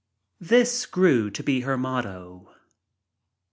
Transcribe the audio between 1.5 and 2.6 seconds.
her motto.